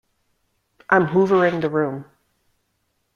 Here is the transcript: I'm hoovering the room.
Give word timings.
I'm 0.89 1.05
hoovering 1.09 1.59
the 1.61 1.69
room. 1.69 2.05